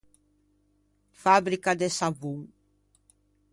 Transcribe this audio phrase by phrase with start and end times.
[1.25, 2.43] Fabrica de savon.